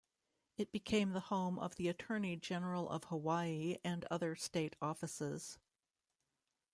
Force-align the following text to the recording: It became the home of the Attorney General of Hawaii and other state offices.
It 0.57 0.71
became 0.71 1.11
the 1.11 1.19
home 1.19 1.59
of 1.59 1.75
the 1.75 1.87
Attorney 1.87 2.35
General 2.35 2.89
of 2.89 3.03
Hawaii 3.03 3.77
and 3.83 4.03
other 4.09 4.35
state 4.35 4.75
offices. 4.81 5.59